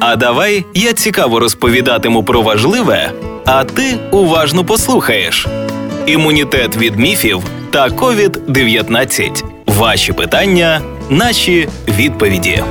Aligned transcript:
А 0.00 0.16
давай 0.16 0.64
я 0.74 0.92
цікаво 0.92 1.40
розповідатиму 1.40 2.22
про 2.22 2.42
важливе, 2.42 3.12
а 3.46 3.64
ти 3.64 3.98
уважно 4.10 4.64
послухаєш. 4.64 5.46
Імунітет 6.06 6.76
від 6.76 6.96
міфів 6.96 7.42
та 7.70 7.88
covid 7.88 8.50
19 8.50 9.44
Ваші 9.66 10.12
питання, 10.12 10.80
наші 11.10 11.68
відповіді. 11.88 12.62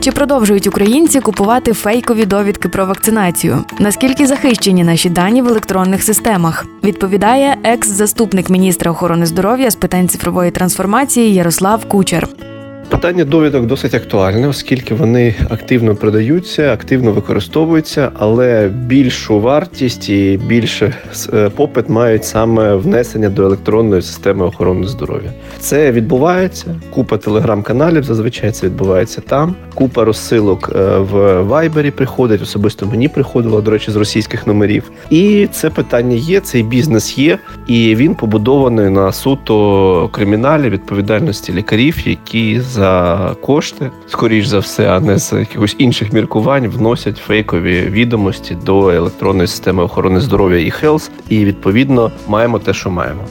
Чи 0.00 0.12
продовжують 0.12 0.66
українці 0.66 1.20
купувати 1.20 1.72
фейкові 1.72 2.24
довідки 2.26 2.68
про 2.68 2.86
вакцинацію? 2.86 3.64
Наскільки 3.78 4.26
захищені 4.26 4.84
наші 4.84 5.10
дані 5.10 5.42
в 5.42 5.48
електронних 5.48 6.02
системах? 6.02 6.66
Відповідає 6.84 7.56
екс-заступник 7.64 8.50
міністра 8.50 8.90
охорони 8.90 9.26
здоров'я 9.26 9.70
з 9.70 9.76
питань 9.76 10.08
цифрової 10.08 10.50
трансформації 10.50 11.34
Ярослав 11.34 11.88
Кучер. 11.88 12.28
Питання 12.94 13.24
довідок 13.24 13.66
досить 13.66 13.94
актуальне, 13.94 14.48
оскільки 14.48 14.94
вони 14.94 15.34
активно 15.50 15.96
продаються, 15.96 16.72
активно 16.72 17.12
використовуються, 17.12 18.10
але 18.18 18.68
більшу 18.68 19.40
вартість 19.40 20.08
і 20.08 20.40
більше 20.46 20.94
е, 21.32 21.50
попит 21.50 21.88
мають 21.88 22.24
саме 22.24 22.74
внесення 22.74 23.28
до 23.28 23.44
електронної 23.44 24.02
системи 24.02 24.44
охорони 24.44 24.86
здоров'я. 24.86 25.30
Це 25.58 25.92
відбувається. 25.92 26.80
Купа 26.90 27.16
телеграм-каналів 27.16 28.04
зазвичай 28.04 28.50
це 28.50 28.66
відбувається 28.66 29.20
там. 29.20 29.54
Купа 29.74 30.04
розсилок 30.04 30.72
е, 30.76 30.98
в 30.98 31.42
вайбері 31.42 31.90
приходить. 31.90 32.42
Особисто 32.42 32.86
мені 32.86 33.08
приходило, 33.08 33.60
до 33.60 33.70
речі, 33.70 33.90
з 33.90 33.96
російських 33.96 34.46
номерів. 34.46 34.90
І 35.10 35.48
це 35.52 35.70
питання 35.70 36.16
є. 36.16 36.40
Цей 36.40 36.62
бізнес 36.62 37.18
є, 37.18 37.38
і 37.66 37.94
він 37.96 38.14
побудований 38.14 38.90
на 38.90 39.12
суто 39.12 40.08
криміналі 40.12 40.68
відповідальності 40.68 41.52
лікарів, 41.52 42.08
які 42.08 42.60
за 42.60 42.83
кошти, 43.40 43.90
скоріш 44.06 44.46
за 44.46 44.58
все, 44.58 44.88
а 44.88 45.00
не 45.00 45.18
з 45.18 45.32
якихось 45.32 45.76
інших 45.78 46.12
міркувань, 46.12 46.68
вносять 46.68 47.16
фейкові 47.16 47.80
відомості 47.80 48.56
до 48.66 48.90
електронної 48.90 49.46
системи 49.46 49.82
охорони 49.82 50.20
здоров'я 50.20 50.58
і 50.58 50.70
Health, 50.70 51.10
і 51.28 51.44
відповідно 51.44 52.10
маємо 52.28 52.58
те, 52.58 52.74
що 52.74 52.90
маємо. 52.90 53.22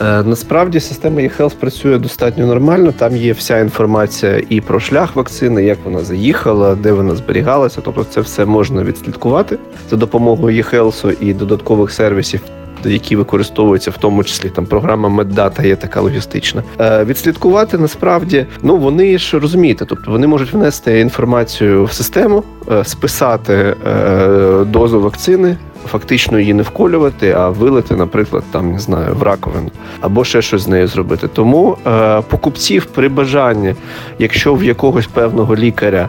Е, 0.00 0.22
насправді 0.22 0.80
система 0.80 1.20
eHealth 1.20 1.54
працює 1.54 1.98
достатньо 1.98 2.46
нормально. 2.46 2.92
Там 2.92 3.16
є 3.16 3.32
вся 3.32 3.58
інформація 3.58 4.42
і 4.48 4.60
про 4.60 4.80
шлях 4.80 5.16
вакцини, 5.16 5.64
як 5.64 5.78
вона 5.84 5.98
заїхала, 5.98 6.74
де 6.74 6.92
вона 6.92 7.16
зберігалася. 7.16 7.80
Тобто, 7.84 8.04
це 8.04 8.20
все 8.20 8.44
можна 8.44 8.82
відслідкувати 8.82 9.58
за 9.90 9.96
допомогою 9.96 10.62
eHealth 10.62 11.16
і 11.20 11.34
додаткових 11.34 11.90
сервісів 11.90 12.40
які 12.84 13.16
використовуються, 13.16 13.90
в 13.90 13.96
тому 13.96 14.24
числі 14.24 14.50
там 14.50 14.66
програма 14.66 15.08
Меддата 15.08 15.62
є 15.62 15.76
така 15.76 16.00
логістична. 16.00 16.62
Е, 16.80 17.04
Відслідкувати 17.04 17.78
насправді 17.78 18.46
ну 18.62 18.76
вони 18.76 19.18
ж 19.18 19.38
розумієте, 19.38 19.84
тобто 19.84 20.10
вони 20.10 20.26
можуть 20.26 20.52
внести 20.52 21.00
інформацію 21.00 21.84
в 21.84 21.92
систему, 21.92 22.42
е, 22.72 22.84
списати 22.84 23.74
е, 23.86 24.64
дозу 24.64 25.00
вакцини 25.00 25.56
фактично 25.86 26.38
її 26.38 26.54
не 26.54 26.62
вколювати, 26.62 27.32
а 27.32 27.48
вилити, 27.48 27.96
наприклад, 27.96 28.44
там 28.50 28.72
не 28.72 28.78
знаю, 28.78 29.14
в 29.14 29.22
раковину 29.22 29.70
або 30.00 30.24
ще 30.24 30.42
щось 30.42 30.62
з 30.62 30.68
нею 30.68 30.86
зробити. 30.86 31.28
Тому 31.28 31.76
е, 31.86 32.22
покупців 32.28 32.84
при 32.84 33.08
бажанні, 33.08 33.74
якщо 34.18 34.54
в 34.54 34.64
якогось 34.64 35.06
певного 35.06 35.56
лікаря 35.56 36.08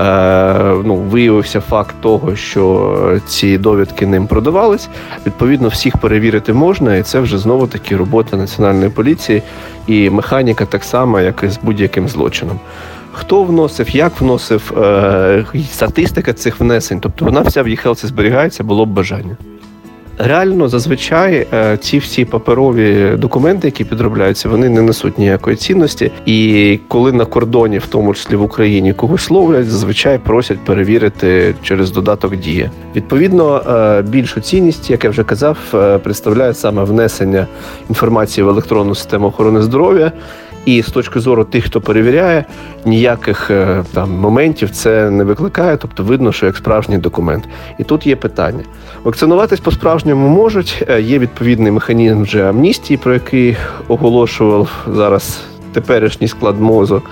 е, 0.00 0.74
ну, 0.84 0.94
виявився 0.94 1.60
факт 1.60 1.94
того, 2.00 2.36
що 2.36 3.20
ці 3.26 3.58
довідки 3.58 4.06
ним 4.06 4.26
продавались, 4.26 4.88
відповідно 5.26 5.68
всіх 5.68 5.96
перевірити 5.96 6.52
можна, 6.52 6.96
і 6.96 7.02
це 7.02 7.20
вже 7.20 7.38
знову 7.38 7.66
таки 7.66 7.96
робота 7.96 8.36
національної 8.36 8.90
поліції 8.90 9.42
і 9.86 10.10
механіка 10.10 10.64
так 10.64 10.84
само, 10.84 11.20
як 11.20 11.42
і 11.42 11.48
з 11.48 11.58
будь-яким 11.62 12.08
злочином 12.08 12.60
хто 13.12 13.42
вносив, 13.42 13.96
як 13.96 14.20
вносив, 14.20 14.72
е, 14.78 15.44
статистика 15.72 16.32
цих 16.32 16.60
внесень. 16.60 17.00
Тобто 17.00 17.24
вона 17.24 17.40
вся 17.40 17.62
в 17.62 17.66
eHealth 17.66 18.06
зберігається, 18.06 18.64
було 18.64 18.86
б 18.86 18.88
бажання. 18.88 19.36
Реально, 20.22 20.68
зазвичай 20.68 21.46
е, 21.52 21.76
ці 21.76 21.98
всі 21.98 22.24
паперові 22.24 23.16
документи, 23.18 23.68
які 23.68 23.84
підробляються, 23.84 24.48
вони 24.48 24.68
не 24.68 24.82
несуть 24.82 25.18
ніякої 25.18 25.56
цінності. 25.56 26.12
І 26.26 26.78
коли 26.88 27.12
на 27.12 27.24
кордоні, 27.24 27.78
в 27.78 27.86
тому 27.86 28.14
числі 28.14 28.36
в 28.36 28.42
Україні, 28.42 28.92
когось 28.92 29.30
ловлять, 29.30 29.70
зазвичай 29.70 30.18
просять 30.18 30.58
перевірити 30.58 31.54
через 31.62 31.90
додаток 31.90 32.36
Дія. 32.36 32.70
Відповідно, 32.96 33.56
е, 33.56 34.02
більшу 34.02 34.40
цінність, 34.40 34.90
як 34.90 35.04
я 35.04 35.10
вже 35.10 35.24
казав, 35.24 35.56
представляє 36.02 36.54
саме 36.54 36.84
внесення 36.84 37.46
інформації 37.88 38.44
в 38.44 38.48
електронну 38.48 38.94
систему 38.94 39.26
охорони 39.26 39.62
здоров'я. 39.62 40.12
І 40.64 40.82
з 40.82 40.86
точки 40.86 41.20
зору 41.20 41.44
тих, 41.44 41.64
хто 41.64 41.80
перевіряє, 41.80 42.44
ніяких 42.84 43.50
е, 43.50 43.84
там 43.94 44.10
моментів 44.10 44.70
це 44.70 45.10
не 45.10 45.24
викликає, 45.24 45.76
тобто 45.76 46.04
видно, 46.04 46.32
що 46.32 46.46
як 46.46 46.56
справжній 46.56 46.98
документ. 46.98 47.44
І 47.78 47.84
тут 47.84 48.06
є 48.06 48.16
питання: 48.16 48.64
вакцинуватись 49.04 49.60
по-справжньому 49.60 50.28
можуть. 50.28 50.84
Е, 50.88 51.00
є 51.00 51.18
відповідний 51.18 51.72
механізм 51.72 52.22
вже 52.22 52.48
амністії, 52.48 52.96
про 52.96 53.14
який 53.14 53.56
оголошував 53.88 54.86
зараз 54.94 55.40
теперішній 55.72 56.28
склад 56.28 56.60
мозу. 56.60 57.02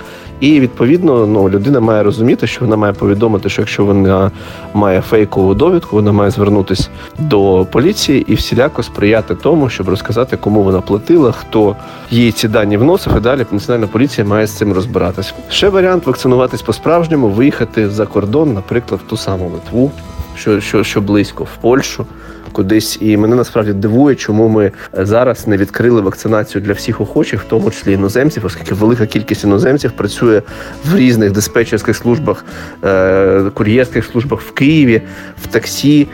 І 0.40 0.60
відповідно 0.60 1.26
ну, 1.26 1.48
людина 1.48 1.80
має 1.80 2.02
розуміти, 2.02 2.46
що 2.46 2.60
вона 2.60 2.76
має 2.76 2.92
повідомити, 2.92 3.48
що 3.48 3.62
якщо 3.62 3.84
вона 3.84 4.30
має 4.74 5.00
фейкову 5.00 5.54
довідку, 5.54 5.96
вона 5.96 6.12
має 6.12 6.30
звернутися 6.30 6.88
до 7.18 7.66
поліції 7.72 8.24
і 8.28 8.34
всіляко 8.34 8.82
сприяти 8.82 9.34
тому, 9.34 9.68
щоб 9.68 9.88
розказати, 9.88 10.36
кому 10.36 10.62
вона 10.62 10.80
платила, 10.80 11.32
хто 11.32 11.76
їй 12.10 12.32
ці 12.32 12.48
дані 12.48 12.76
вносив. 12.76 13.16
І 13.16 13.20
далі 13.20 13.46
національна 13.52 13.86
поліція 13.86 14.26
має 14.26 14.46
з 14.46 14.56
цим 14.56 14.72
розбиратись. 14.72 15.34
Ще 15.50 15.68
варіант 15.68 16.06
вакцинуватись 16.06 16.62
по-справжньому, 16.62 17.28
виїхати 17.28 17.90
за 17.90 18.06
кордон, 18.06 18.54
наприклад, 18.54 19.00
в 19.06 19.10
ту 19.10 19.16
саму 19.16 19.50
Литву, 19.54 19.92
що, 20.36 20.60
що, 20.60 20.84
що 20.84 21.00
близько 21.00 21.44
в 21.44 21.56
Польщу 21.60 22.06
кудись. 22.48 22.98
І 23.00 23.16
мене 23.16 23.36
насправді 23.36 23.72
дивує, 23.72 24.16
чому 24.16 24.48
ми 24.48 24.72
зараз 24.92 25.46
не 25.46 25.56
відкрили 25.56 26.00
вакцинацію 26.00 26.62
для 26.62 26.72
всіх 26.72 27.00
охочих, 27.00 27.42
в 27.42 27.44
тому 27.48 27.70
числі 27.70 27.92
іноземців, 27.92 28.46
оскільки 28.46 28.74
велика 28.74 29.06
кількість 29.06 29.44
іноземців 29.44 29.92
працює 29.92 30.42
в 30.84 30.96
різних 30.96 31.32
диспетчерських 31.32 31.96
службах, 31.96 32.44
е, 32.84 33.42
кур'єрських 33.54 34.04
службах 34.04 34.40
в 34.40 34.52
Києві, 34.52 35.02
в 35.42 35.46
таксі. 35.46 36.08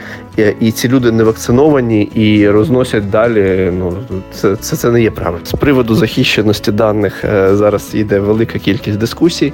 І 0.60 0.70
ці 0.70 0.88
люди 0.88 1.12
не 1.12 1.24
вакциновані 1.24 2.02
і 2.02 2.48
розносять 2.48 3.10
далі. 3.10 3.72
Ну 3.78 3.92
це 4.32 4.56
це, 4.56 4.76
це 4.76 4.90
не 4.90 5.02
є 5.02 5.10
правильно. 5.10 5.44
З 5.46 5.52
приводу 5.52 5.94
захищеності 5.94 6.72
даних 6.72 7.24
е, 7.24 7.56
зараз 7.56 7.94
йде 7.94 8.20
велика 8.20 8.58
кількість 8.58 8.98
дискусій. 8.98 9.52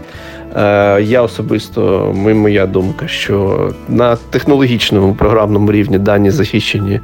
Е, 0.57 1.03
я 1.03 1.23
особисто 1.23 2.13
моя 2.17 2.67
думка, 2.67 3.09
що 3.09 3.71
на 3.89 4.17
технологічному 4.17 5.15
програмному 5.15 5.73
рівні 5.73 5.99
дані 5.99 6.31
захищені 6.31 7.01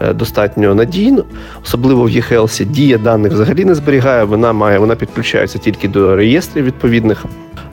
е, 0.00 0.12
достатньо 0.12 0.74
надійно, 0.74 1.24
особливо 1.64 2.02
в 2.02 2.08
eHealth 2.08 2.64
дія 2.64 2.98
даних 2.98 3.32
взагалі 3.32 3.64
не 3.64 3.74
зберігає. 3.74 4.24
Вона 4.24 4.52
має, 4.52 4.78
вона 4.78 4.94
підключається 4.94 5.58
тільки 5.58 5.88
до 5.88 6.16
реєстрів 6.16 6.64
відповідних. 6.64 7.26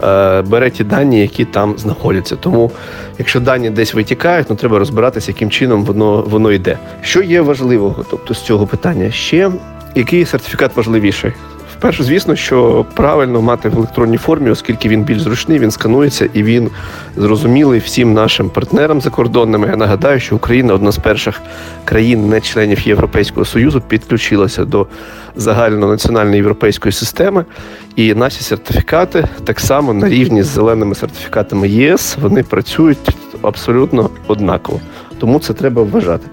Е, 0.03 0.41
бере 0.41 0.69
ті 0.69 0.83
дані, 0.83 1.21
які 1.21 1.45
там 1.45 1.77
знаходяться. 1.77 2.35
Тому, 2.35 2.71
якщо 3.17 3.39
дані 3.39 3.69
десь 3.69 3.93
витікають, 3.93 4.47
ну 4.49 4.55
треба 4.55 4.79
розбиратися, 4.79 5.31
яким 5.31 5.46
чином 5.49 5.83
воно 5.83 6.21
воно 6.21 6.51
йде. 6.51 6.77
Що 7.01 7.21
є 7.21 7.41
важливого, 7.41 8.05
тобто 8.09 8.33
з 8.33 8.41
цього 8.41 8.67
питання 8.67 9.11
ще 9.11 9.51
який 9.95 10.25
сертифікат 10.25 10.75
важливіший? 10.75 11.31
Перше, 11.79 12.03
звісно, 12.03 12.35
що 12.35 12.85
правильно 12.93 13.41
мати 13.41 13.69
в 13.69 13.77
електронній 13.77 14.17
формі, 14.17 14.49
оскільки 14.49 14.89
він 14.89 15.03
більш 15.03 15.21
зручний, 15.21 15.59
він 15.59 15.71
сканується 15.71 16.29
і 16.33 16.43
він 16.43 16.69
зрозумілий 17.15 17.79
всім 17.79 18.13
нашим 18.13 18.49
партнерам 18.49 19.01
закордонними. 19.01 19.67
Я 19.67 19.75
нагадаю, 19.75 20.19
що 20.19 20.35
Україна 20.35 20.73
одна 20.73 20.91
з 20.91 20.97
перших 20.97 21.41
країн, 21.85 22.29
не 22.29 22.41
членів 22.41 22.87
Європейського 22.87 23.45
союзу, 23.45 23.81
підключилася 23.81 24.65
до 24.65 24.87
загальнонаціональної 25.35 26.37
європейської 26.37 26.91
системи. 26.91 27.45
І 27.95 28.13
наші 28.13 28.43
сертифікати 28.43 29.27
так 29.43 29.59
само 29.59 29.93
на 29.93 30.09
рівні 30.09 30.43
з 30.43 30.47
зеленими 30.47 30.95
сертифікатами 30.95 31.69
ЄС 31.69 32.17
вони 32.21 32.43
працюють 32.43 32.97
абсолютно 33.41 34.09
однаково. 34.27 34.79
Тому 35.19 35.39
це 35.39 35.53
треба 35.53 35.83
вважати. 35.83 36.27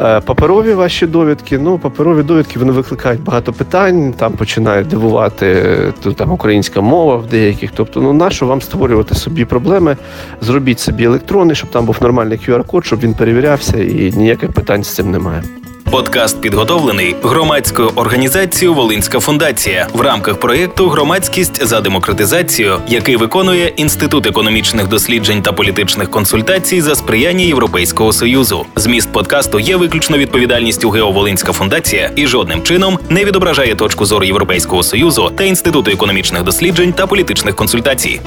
Е, 0.00 0.20
паперові 0.20 0.74
ваші 0.74 1.06
довідки. 1.06 1.58
Ну, 1.58 1.78
паперові 1.78 2.22
довідки 2.22 2.58
вони 2.58 2.72
викликають 2.72 3.22
багато 3.22 3.52
питань. 3.52 4.12
Там 4.12 4.32
починають 4.32 4.88
дивувати 4.88 5.76
тут 6.02 6.16
там 6.16 6.32
українська 6.32 6.80
мова 6.80 7.16
в 7.16 7.26
деяких. 7.26 7.70
Тобто, 7.74 8.00
ну 8.00 8.12
нащо 8.12 8.46
вам 8.46 8.62
створювати 8.62 9.14
собі 9.14 9.44
проблеми? 9.44 9.96
Зробіть 10.40 10.80
собі 10.80 11.04
електронний, 11.04 11.56
щоб 11.56 11.70
там 11.70 11.86
був 11.86 11.96
нормальний 12.00 12.38
QR-код, 12.38 12.86
щоб 12.86 13.00
він 13.00 13.14
перевірявся, 13.14 13.82
і 13.82 14.12
ніяких 14.16 14.52
питань 14.52 14.84
з 14.84 14.94
цим 14.94 15.10
немає. 15.10 15.42
Подкаст 15.92 16.40
підготовлений 16.40 17.16
громадською 17.22 17.90
організацією 17.94 18.74
Волинська 18.74 19.20
фундація 19.20 19.88
в 19.92 20.00
рамках 20.00 20.40
проєкту 20.40 20.88
Громадськість 20.88 21.66
за 21.66 21.80
демократизацію, 21.80 22.78
який 22.88 23.16
виконує 23.16 23.66
інститут 23.66 24.26
економічних 24.26 24.88
досліджень 24.88 25.42
та 25.42 25.52
політичних 25.52 26.10
консультацій 26.10 26.80
за 26.80 26.94
сприяння 26.94 27.44
Європейського 27.44 28.12
союзу. 28.12 28.66
Зміст 28.76 29.12
подкасту 29.12 29.58
є 29.60 29.76
виключно 29.76 30.18
відповідальністю 30.18 30.90
ГЕО 30.90 31.10
Волинська 31.10 31.52
фундація 31.52 32.10
і 32.16 32.26
жодним 32.26 32.62
чином 32.62 32.98
не 33.08 33.24
відображає 33.24 33.74
точку 33.74 34.04
зору 34.04 34.24
Європейського 34.24 34.82
союзу 34.82 35.32
та 35.36 35.44
інституту 35.44 35.90
економічних 35.90 36.42
досліджень 36.42 36.92
та 36.92 37.06
політичних 37.06 37.56
консультацій. 37.56 38.20